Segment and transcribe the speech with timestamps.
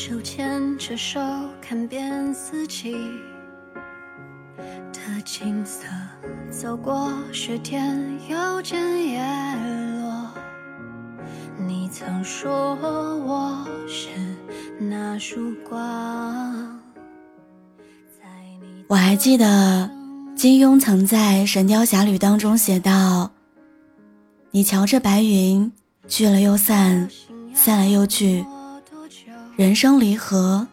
[0.00, 1.18] 手牵着手
[1.60, 2.94] 看遍四季
[4.92, 5.88] 的景色，
[6.48, 8.78] 走过雪天又见
[9.08, 9.20] 叶
[10.00, 10.30] 落。
[11.66, 12.76] 你曾说
[13.26, 14.10] 我是
[14.78, 16.80] 那束光。
[18.86, 19.90] 我还记得
[20.36, 23.32] 金庸曾在《神雕侠侣》当中写道
[24.52, 25.72] ：“你瞧这白云，
[26.06, 27.08] 聚了又散，
[27.52, 28.46] 散了又聚。”
[29.58, 30.64] 人生离合，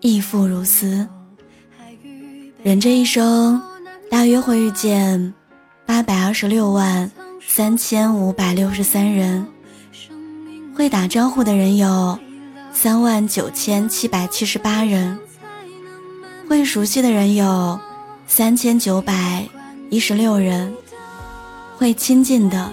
[0.00, 1.06] 亦复如斯。
[2.62, 3.60] 人这一生，
[4.10, 5.34] 大约会遇见
[5.84, 7.12] 八百二十六万
[7.46, 9.46] 三千五百六十三人。
[10.74, 12.18] 会打招呼的人有
[12.72, 15.18] 三万九千七百七十八人。
[16.48, 17.78] 会熟悉的人有
[18.26, 19.46] 三千九百
[19.90, 20.72] 一十六人。
[21.76, 22.72] 会亲近的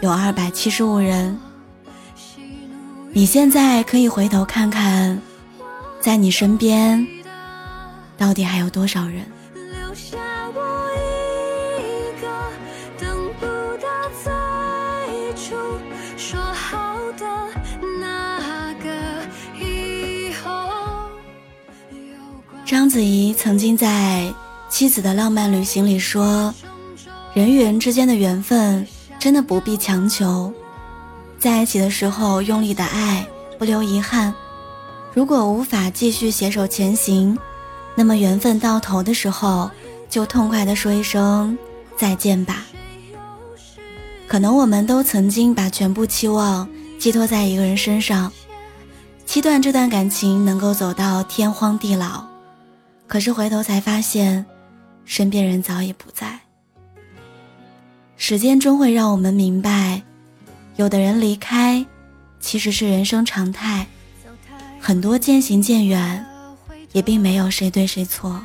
[0.00, 1.38] 有二百七十五人。
[3.10, 5.20] 你现在可以回头看看，
[6.00, 7.06] 在你身边，
[8.16, 9.24] 到底还有多少人？
[22.64, 24.32] 章子怡曾经在
[24.72, 26.54] 《妻子的浪漫旅行》里说
[27.32, 28.86] ：“人与人之间的缘分，
[29.18, 30.52] 真的不必强求。”
[31.38, 33.26] 在一起的时候用力的爱，
[33.58, 34.34] 不留遗憾。
[35.14, 37.38] 如果无法继续携手前行，
[37.94, 39.70] 那么缘分到头的时候，
[40.08, 41.56] 就痛快的说一声
[41.96, 42.64] 再见吧。
[44.26, 48.30] 可能我们都曾经把全部期望寄托在一个人身上，
[49.24, 52.24] 期待这段感情能够走到天荒地老。
[53.06, 54.44] 可是回头才发现，
[55.04, 56.40] 身边人早已不在。
[58.16, 60.02] 时间终会让我们明白。
[60.78, 61.84] 有的人离开，
[62.38, 63.84] 其实是人生常态。
[64.78, 66.24] 很多渐行渐远，
[66.92, 68.40] 也并没有谁对谁错。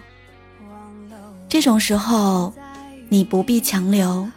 [1.48, 2.52] 这种时候，
[3.08, 4.28] 你不必强留，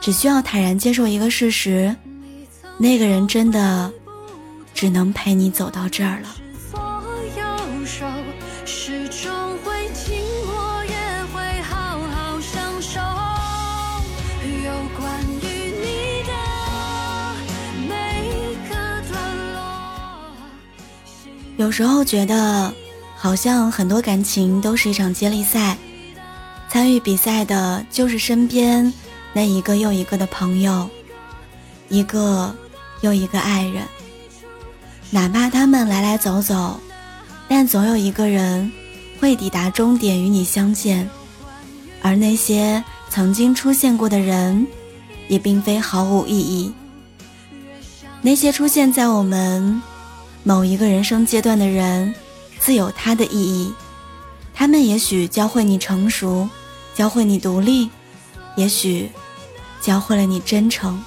[0.00, 1.96] 只需要坦然接受一个事实：
[2.78, 3.92] 那个人真的
[4.72, 6.28] 只能陪你走到这儿了。
[21.56, 22.72] 有时候觉得，
[23.16, 25.78] 好像很多感情都是一场接力赛，
[26.68, 28.92] 参与比赛的就是身边
[29.32, 30.88] 那一个又一个的朋友，
[31.88, 32.54] 一个
[33.00, 33.82] 又一个爱人。
[35.10, 36.78] 哪怕他们来来走走，
[37.48, 38.70] 但总有一个人
[39.18, 41.08] 会抵达终点与你相见。
[42.02, 44.66] 而那些曾经出现过的人，
[45.26, 46.70] 也并非毫无意义。
[48.20, 49.82] 那些出现在我们。
[50.46, 52.14] 某一个人生阶段的人，
[52.60, 53.74] 自有他的意义。
[54.54, 56.48] 他们也许教会你成熟，
[56.94, 57.90] 教会你独立，
[58.54, 59.10] 也许
[59.80, 61.02] 教会了你真诚。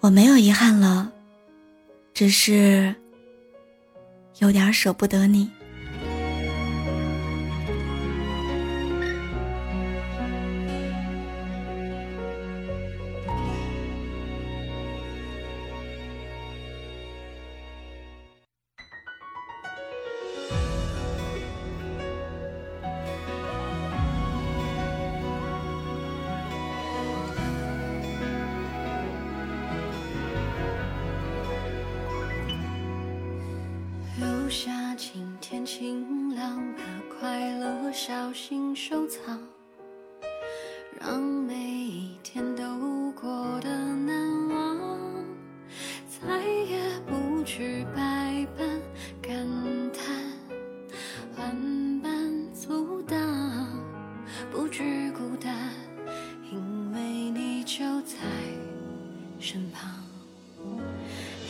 [0.00, 1.12] 我没有遗憾了，
[2.12, 2.92] 只是
[4.40, 5.48] 有点舍不得你。
[38.06, 39.40] 小心收藏，
[41.00, 45.24] 让每一天都过得难忘，
[46.06, 48.68] 再也不去百般
[49.22, 49.34] 感
[49.90, 50.04] 叹，
[51.38, 53.18] 万般阻挡，
[54.52, 55.70] 不惧孤单，
[56.52, 58.18] 因为你就在
[59.40, 59.90] 身旁。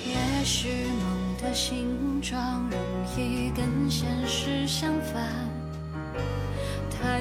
[0.06, 2.78] 也许梦的形状容
[3.18, 5.53] 易跟现实相反。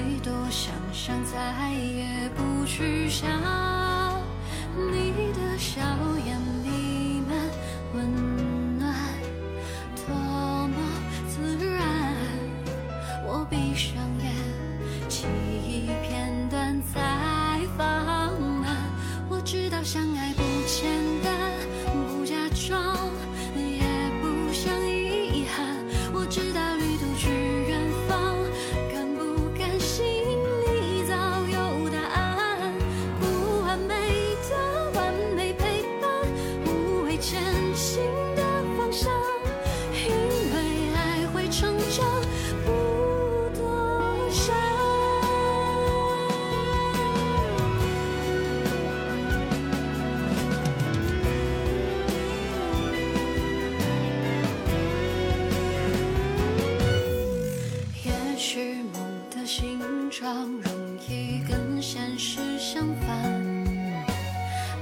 [0.04, 3.26] 太多想象，再也不去想。
[4.76, 5.80] 你的笑
[6.26, 7.34] 颜弥漫
[7.94, 8.94] 温暖，
[10.06, 10.14] 多
[10.68, 10.76] 么
[11.26, 11.82] 自然。
[13.26, 13.93] 我闭上
[60.10, 63.08] 容易跟现实相反，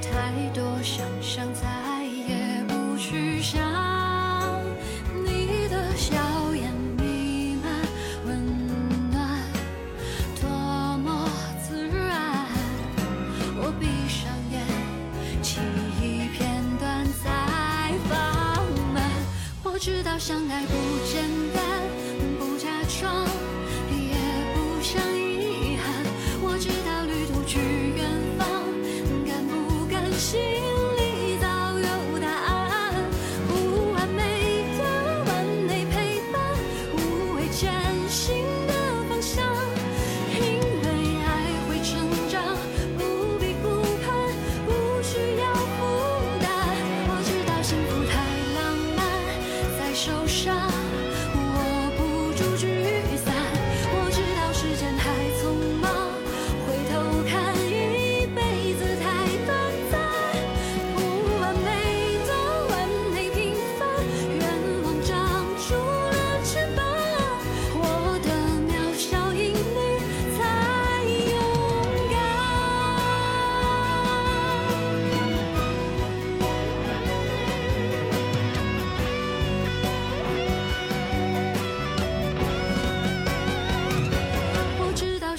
[0.01, 3.61] 太多想象再也不去想。
[5.25, 6.17] 你的笑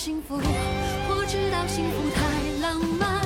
[0.04, 3.23] 幸福我知道幸福太浪漫。